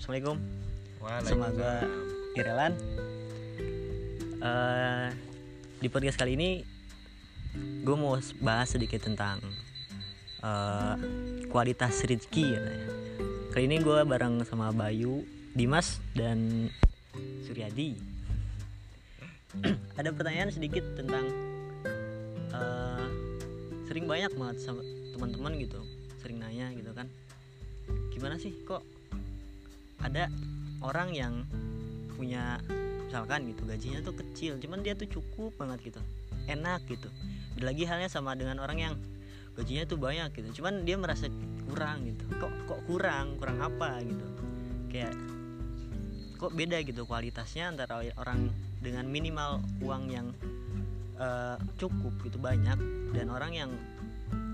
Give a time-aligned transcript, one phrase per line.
[0.00, 0.40] Assalamualaikum.
[1.28, 1.84] Semoga
[2.32, 2.72] Irelan.
[4.40, 5.08] Eh,
[5.76, 6.64] di podcast kali ini
[7.84, 9.44] gue mau bahas sedikit tentang
[10.40, 10.94] eh,
[11.52, 12.64] kualitas rezeki ya.
[13.52, 15.20] Kali ini gue bareng sama Bayu,
[15.52, 16.72] Dimas dan
[17.44, 18.00] Suryadi.
[20.00, 21.28] Ada pertanyaan sedikit tentang
[22.56, 23.06] eh,
[23.84, 24.80] sering banyak banget sama
[25.12, 25.84] teman-teman gitu,
[26.24, 27.04] sering nanya gitu kan.
[28.16, 28.80] Gimana sih kok
[30.00, 30.32] ada
[30.80, 31.34] orang yang
[32.16, 32.60] punya
[33.10, 36.00] misalkan gitu gajinya tuh kecil cuman dia tuh cukup banget gitu
[36.50, 37.08] enak gitu.
[37.54, 38.94] Beda lagi halnya sama dengan orang yang
[39.58, 41.26] gajinya tuh banyak gitu cuman dia merasa
[41.68, 42.22] kurang gitu.
[42.38, 44.26] Kok kok kurang kurang apa gitu?
[44.90, 45.14] Kayak
[46.40, 48.48] kok beda gitu kualitasnya antara orang
[48.80, 50.26] dengan minimal uang yang
[51.20, 52.78] eh, cukup gitu banyak
[53.12, 53.70] dan orang yang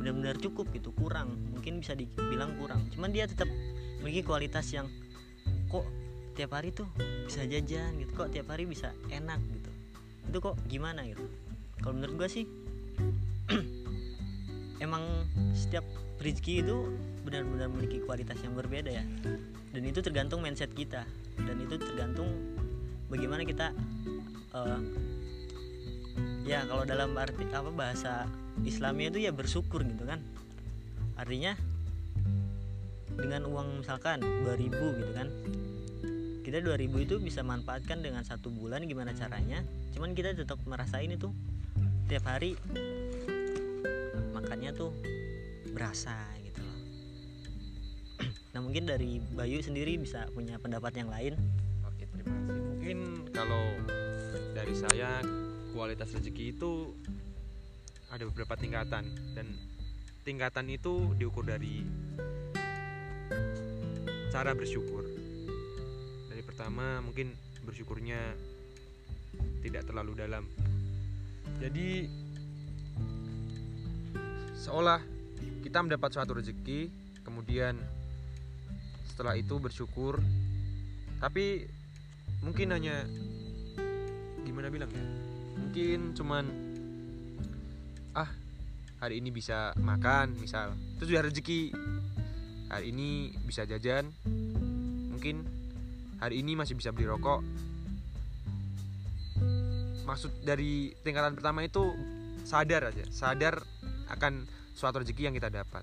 [0.00, 1.32] benar-benar cukup gitu kurang.
[1.54, 3.48] Mungkin bisa dibilang kurang cuman dia tetap
[4.00, 4.88] memiliki kualitas yang
[5.66, 5.86] kok
[6.36, 6.86] tiap hari tuh
[7.24, 9.70] bisa jajan gitu kok tiap hari bisa enak gitu.
[10.30, 11.24] Itu kok gimana gitu?
[11.80, 12.44] Kalau menurut gua sih
[14.84, 15.02] emang
[15.56, 15.84] setiap
[16.20, 16.76] rezeki itu
[17.24, 19.04] benar-benar memiliki kualitas yang berbeda ya.
[19.72, 21.04] Dan itu tergantung mindset kita.
[21.36, 22.28] Dan itu tergantung
[23.12, 23.72] bagaimana kita
[24.56, 24.80] eh,
[26.46, 28.30] ya kalau dalam arti apa bahasa
[28.64, 30.22] Islamnya itu ya bersyukur gitu kan.
[31.16, 31.56] Artinya
[33.16, 35.28] dengan uang misalkan 2000 gitu kan.
[36.46, 39.66] Kita 2000 itu bisa manfaatkan dengan satu bulan gimana caranya.
[39.96, 41.32] Cuman kita tetap merasain itu
[42.06, 42.54] tiap hari
[44.30, 44.94] makannya tuh
[45.74, 46.14] berasa
[46.46, 46.78] gitu loh.
[48.54, 51.34] Nah mungkin dari Bayu sendiri bisa punya pendapat yang lain.
[51.84, 52.62] Oke, terima kasih.
[52.62, 52.98] Mungkin
[53.34, 53.64] kalau
[54.56, 55.20] dari saya
[55.76, 56.96] kualitas rezeki itu
[58.08, 59.04] ada beberapa tingkatan.
[59.36, 59.46] Dan
[60.24, 61.84] tingkatan itu diukur dari
[64.36, 65.00] cara bersyukur.
[66.28, 67.32] Dari pertama mungkin
[67.64, 68.36] bersyukurnya
[69.64, 70.44] tidak terlalu dalam.
[71.56, 72.04] Jadi
[74.60, 75.00] seolah
[75.64, 76.92] kita mendapat suatu rezeki,
[77.24, 77.80] kemudian
[79.08, 80.20] setelah itu bersyukur
[81.16, 81.64] tapi
[82.44, 83.08] mungkin hanya
[84.44, 85.04] gimana bilang ya
[85.56, 86.44] mungkin cuman
[88.12, 88.28] ah
[89.00, 91.72] hari ini bisa makan misal itu sudah rezeki
[92.72, 94.10] hari ini bisa jajan
[95.12, 95.46] mungkin
[96.18, 97.44] hari ini masih bisa beli rokok
[100.06, 101.92] maksud dari tingkatan pertama itu
[102.46, 103.62] sadar aja sadar
[104.10, 105.82] akan suatu rezeki yang kita dapat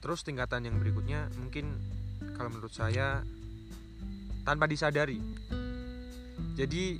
[0.00, 1.76] terus tingkatan yang berikutnya mungkin
[2.36, 3.24] kalau menurut saya
[4.44, 5.20] tanpa disadari.
[6.56, 6.98] Jadi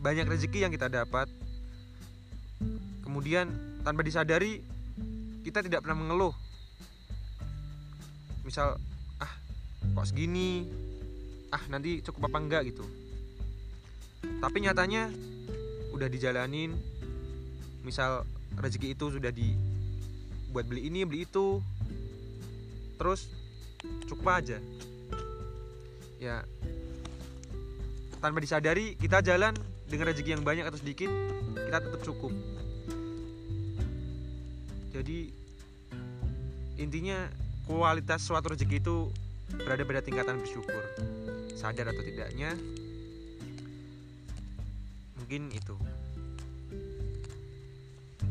[0.00, 1.28] banyak rezeki yang kita dapat.
[3.10, 3.50] Kemudian
[3.82, 4.62] tanpa disadari
[5.42, 6.30] kita tidak pernah mengeluh.
[8.46, 8.78] Misal
[9.18, 9.32] ah
[9.98, 10.70] kok segini?
[11.50, 12.86] Ah nanti cukup apa enggak gitu.
[14.38, 15.10] Tapi nyatanya
[15.90, 16.78] udah dijalanin.
[17.82, 18.22] Misal
[18.54, 19.58] rezeki itu sudah di
[20.54, 21.58] buat beli ini beli itu
[22.98, 23.30] terus
[24.10, 24.58] cukup aja
[26.18, 26.42] ya
[28.18, 29.54] tanpa disadari kita jalan
[29.86, 31.08] dengan rezeki yang banyak atau sedikit
[31.54, 32.34] kita tetap cukup
[35.00, 35.32] jadi
[36.76, 37.24] intinya
[37.64, 39.08] kualitas suatu rezeki itu
[39.64, 40.84] berada pada tingkatan bersyukur.
[41.56, 42.52] Sadar atau tidaknya
[45.16, 45.74] mungkin itu.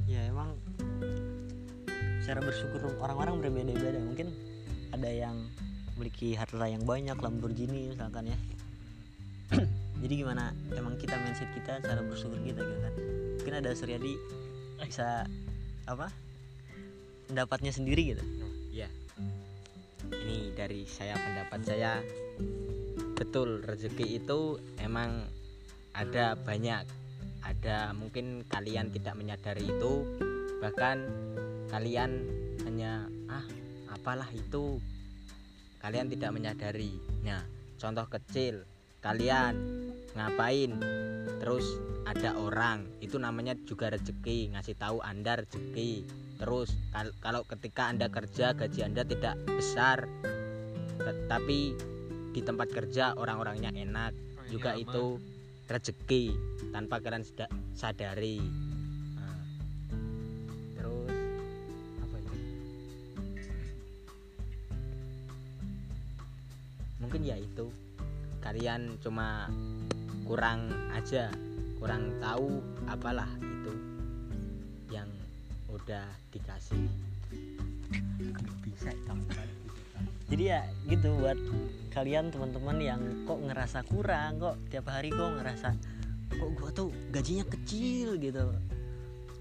[0.06, 0.54] Ya emang
[2.22, 3.98] cara bersyukur orang-orang berbeda-beda.
[3.98, 4.30] Mungkin
[4.94, 5.50] ada yang
[5.98, 8.38] memiliki harta yang banyak Lamborghini misalkan ya.
[10.06, 10.54] Jadi gimana?
[10.78, 12.94] Emang kita mindset kita cara bersyukur kita gitu kan?
[13.42, 14.14] Mungkin ada Suryadi
[14.80, 15.26] bisa
[15.90, 16.29] apa
[17.30, 18.26] pendapatnya sendiri gitu
[18.70, 18.90] Ya.
[20.10, 22.02] Ini dari saya pendapat saya
[23.18, 25.26] betul rezeki itu emang
[25.94, 26.86] ada banyak.
[27.44, 30.06] Ada mungkin kalian tidak menyadari itu
[30.62, 31.08] bahkan
[31.72, 32.30] kalian
[32.68, 33.46] hanya ah
[33.90, 34.78] apalah itu
[35.82, 36.94] kalian tidak menyadari.
[37.26, 37.42] Nah,
[37.82, 38.64] contoh kecil
[39.02, 39.56] kalian
[40.14, 40.72] ngapain
[41.40, 41.66] terus
[42.04, 46.04] ada orang itu namanya juga rezeki ngasih tahu anda rezeki
[46.40, 46.72] terus.
[46.96, 50.08] Kal- kalau ketika anda kerja gaji anda tidak besar
[51.00, 51.76] tetapi
[52.32, 54.12] di tempat kerja orang-orangnya enak
[54.48, 55.06] juga Iya, itu
[55.70, 56.24] rezeki
[56.74, 57.24] tanpa kalian
[57.78, 58.42] sadari.
[59.16, 59.38] Nah,
[60.76, 61.14] terus
[62.02, 62.34] apa ya
[67.00, 67.68] mungkin ya itu.
[68.40, 69.52] Kalian cuma
[70.24, 71.28] kurang aja
[71.80, 72.60] kurang tahu
[72.92, 73.74] apalah itu
[75.86, 76.84] udah dikasih.
[78.68, 79.24] Bisa kamu
[80.30, 81.38] jadi ya gitu buat
[81.90, 85.74] kalian teman-teman yang kok ngerasa kurang kok tiap hari kok ngerasa
[86.30, 88.54] kok gua tuh gajinya kecil gitu.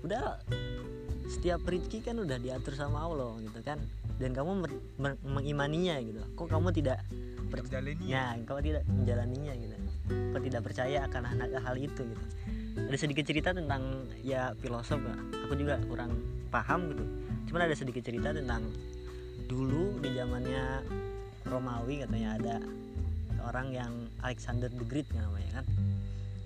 [0.01, 0.41] Udah
[1.29, 3.77] setiap rezeki kan udah diatur sama Allah gitu kan.
[4.17, 4.65] Dan kamu
[5.23, 6.25] mengimaninya gitu.
[6.35, 7.05] Kok kamu tidak
[7.53, 8.09] per- Menjalaninya.
[8.09, 9.77] ya kau tidak menjalaninya gitu.
[10.09, 12.25] Kau tidak percaya akan hal itu gitu
[12.87, 15.03] ada sedikit cerita tentang ya filosof
[15.49, 16.15] aku juga kurang
[16.53, 17.05] paham gitu.
[17.51, 18.69] Cuman ada sedikit cerita tentang
[19.49, 20.85] dulu di zamannya
[21.49, 22.55] Romawi katanya ada
[23.49, 25.65] orang yang Alexander the Great namanya kan.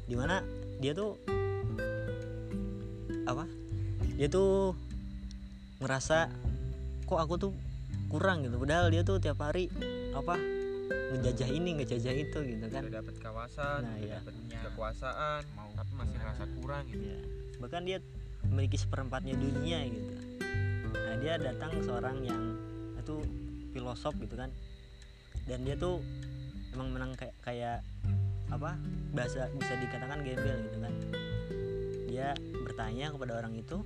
[0.07, 0.41] Di mana
[0.79, 1.19] dia tuh
[3.27, 3.45] apa?
[4.15, 4.79] Dia tuh
[5.83, 6.31] ngerasa
[7.07, 7.53] kok aku tuh
[8.07, 8.57] kurang gitu?
[8.57, 9.67] Padahal dia tuh tiap hari
[10.15, 12.83] apa ngejajah ini ngejajah itu gitu kan.
[12.89, 14.17] Udah dapat kawasan Nah, udah iya.
[14.21, 14.61] dapat Punya.
[14.67, 16.21] kekuasaan Mau tapi masih gimana.
[16.25, 17.05] ngerasa kurang gitu.
[17.07, 17.19] Ya
[17.63, 17.99] bahkan dia
[18.43, 20.15] memiliki seperempatnya dunia gitu.
[20.91, 22.43] Nah dia datang seorang yang
[22.99, 23.23] itu
[23.71, 24.51] filosof gitu kan.
[25.47, 26.03] Dan dia tuh
[26.75, 27.79] emang menang kayak kayak
[28.51, 28.77] apa
[29.15, 30.93] bahasa bisa dikatakan gembel gitu kan.
[32.11, 32.35] Dia
[32.67, 33.79] bertanya kepada orang itu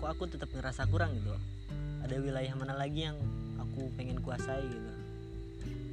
[0.00, 1.36] kok aku tetap ngerasa kurang gitu?
[2.00, 3.20] Ada wilayah mana lagi yang
[3.70, 4.90] aku pengen kuasai gitu.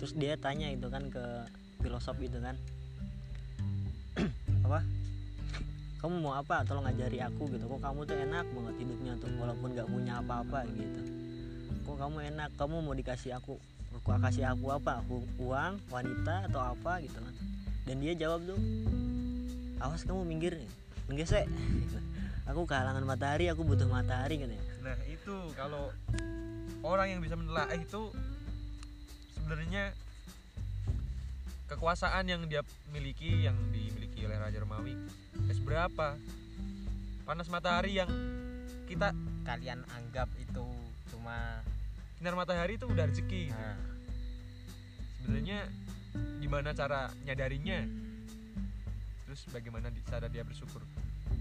[0.01, 1.23] Terus dia tanya itu kan ke
[1.85, 2.57] filosof itu kan.
[4.65, 4.81] Apa?
[6.01, 6.61] Kamu mau apa?
[6.61, 7.65] Tolong ngajari aku gitu.
[7.65, 11.01] Kok kamu tuh enak banget hidupnya tuh walaupun nggak punya apa-apa gitu.
[11.89, 12.53] Kok kamu enak?
[12.53, 13.57] Kamu mau dikasih aku
[13.97, 15.01] aku kasih aku apa?
[15.01, 17.33] Aku uang wanita atau apa gitu kan.
[17.89, 18.61] Dan dia jawab tuh
[19.81, 21.45] awas kamu minggir sih
[22.49, 25.93] aku kehalangan matahari aku butuh matahari gitu ya nah itu kalau
[26.85, 28.11] orang yang bisa menelaah itu
[29.37, 29.93] sebenarnya
[31.67, 32.63] kekuasaan yang dia
[32.95, 34.95] miliki yang dimiliki oleh Raja Romawi
[35.47, 36.15] ya seberapa?
[37.27, 38.07] Panas matahari yang
[38.87, 39.11] kita
[39.43, 40.63] kalian anggap itu
[41.11, 41.59] cuma
[42.17, 43.59] sinar matahari itu udah rezeki gitu.
[43.59, 43.75] nah,
[45.19, 45.59] sebenarnya
[46.39, 47.83] gimana cara nyadarinya?
[49.27, 50.79] Terus bagaimana cara dia bersyukur?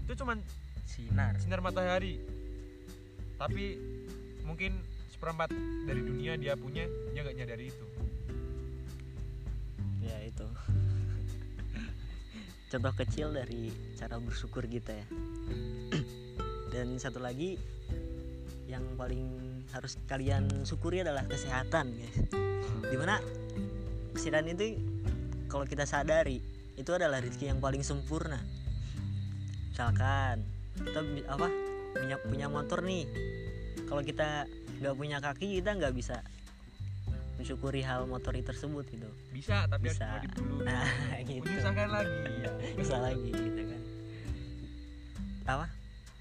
[0.03, 0.43] Itu cuman
[0.83, 1.39] sinar.
[1.39, 2.19] sinar matahari.
[3.39, 3.79] Tapi
[4.43, 4.75] mungkin
[5.17, 5.49] seperempat
[5.89, 7.85] dari dunia dia punya dia nggak nyadari itu.
[10.05, 10.45] Ya itu.
[12.69, 15.07] Contoh kecil dari cara bersyukur kita ya.
[16.77, 17.57] Dan satu lagi
[18.69, 19.25] yang paling
[19.73, 22.17] harus kalian syukuri adalah kesehatan guys.
[22.85, 23.17] Di mana
[24.13, 24.77] kesehatan itu
[25.49, 26.45] kalau kita sadari
[26.77, 28.37] itu adalah rezeki yang paling sempurna.
[29.73, 30.45] Misalkan
[30.77, 31.49] kita apa
[31.97, 33.09] punya punya motor nih.
[33.89, 34.45] Kalau kita
[34.77, 36.21] nggak punya kaki kita nggak bisa
[37.37, 39.09] mensyukuri hal motor tersebut gitu.
[39.29, 40.09] Bisa tapi Bisa.
[40.09, 40.89] harus dulu nah
[41.21, 41.45] gitu.
[41.45, 42.13] menyusahkan lagi.
[42.41, 42.51] Iya
[42.81, 43.81] bisa lagi gitu kan.
[45.45, 45.65] Apa?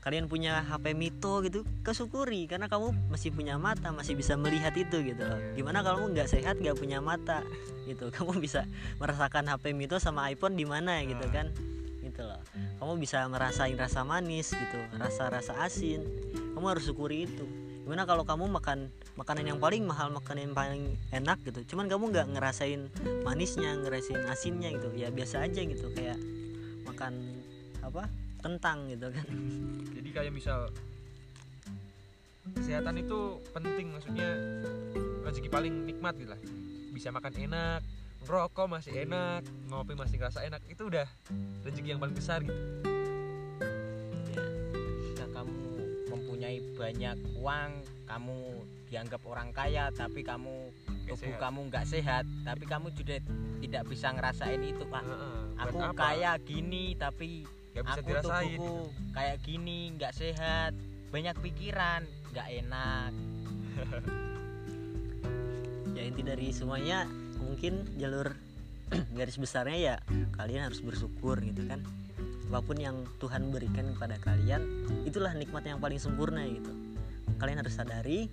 [0.07, 5.03] Kalian punya HP Mito gitu kesyukuri karena kamu masih punya mata masih bisa melihat itu
[5.03, 5.41] gitu loh.
[5.59, 7.43] Gimana kalau kamu nggak sehat nggak punya mata
[7.91, 8.07] gitu.
[8.15, 8.69] Kamu bisa
[9.03, 11.33] merasakan HP Mito sama iPhone di mana gitu Nah.
[11.33, 11.47] kan
[12.07, 12.39] gitu loh.
[12.79, 16.07] Kamu bisa merasain rasa manis gitu rasa rasa asin.
[16.55, 17.43] Kamu harus syukuri itu
[17.87, 21.63] gimana kalau kamu makan makanan yang paling mahal makanan yang paling enak gitu?
[21.71, 22.91] Cuman kamu nggak ngerasain
[23.23, 24.91] manisnya ngerasain asinnya gitu.
[24.99, 26.19] Ya biasa aja gitu kayak
[26.83, 27.15] makan
[27.87, 28.11] apa
[28.43, 29.27] kentang gitu kan.
[29.95, 30.67] Jadi kayak misal
[32.59, 34.35] kesehatan itu penting maksudnya
[35.23, 36.43] rezeki paling nikmat gitu lah.
[36.91, 37.87] Bisa makan enak
[38.27, 41.07] ngerokok masih enak ngopi masih ngerasa enak itu udah
[41.63, 42.96] rezeki yang paling besar gitu
[46.87, 47.71] banyak uang
[48.07, 48.39] kamu
[48.87, 50.71] dianggap orang kaya tapi kamu
[51.11, 51.43] tubuh sehat.
[51.43, 53.19] kamu nggak sehat tapi kamu juga
[53.59, 55.03] tidak bisa ngerasain itu pak.
[55.03, 55.99] Buat aku apa?
[55.99, 57.43] kaya gini tapi
[57.75, 60.79] bisa aku dirasain tubuhku kayak gini nggak sehat.
[61.11, 63.11] Banyak pikiran nggak enak.
[65.97, 67.09] Ya inti dari semuanya
[67.41, 68.37] mungkin jalur
[69.17, 69.97] garis besarnya ya
[70.37, 71.81] kalian harus bersyukur gitu kan
[72.47, 74.63] apa pun yang Tuhan berikan kepada kalian
[75.03, 76.71] itulah nikmat yang paling sempurna gitu.
[77.43, 78.31] Kalian harus sadari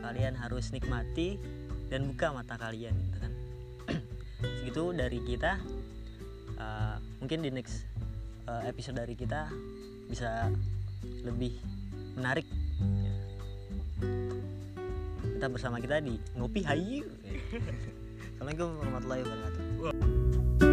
[0.00, 1.36] kalian harus nikmati
[1.92, 3.32] dan buka mata kalian gitu kan.
[4.64, 5.60] Segitu dari kita.
[6.60, 7.88] Uh, mungkin di next
[8.44, 9.48] uh, episode dari kita
[10.08, 10.48] bisa
[11.24, 11.56] lebih
[12.16, 12.44] menarik.
[12.80, 13.14] Ya.
[15.40, 17.04] kita bersama kita di ngopi hayu.
[18.40, 20.69] Assalamualaikum warahmatullahi wabarakatuh